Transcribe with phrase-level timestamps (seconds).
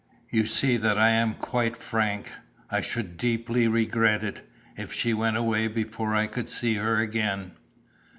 [0.31, 2.33] You see that I am quite frank.
[2.71, 4.41] I should deeply regret it,
[4.75, 7.51] if she went away before I could see her again.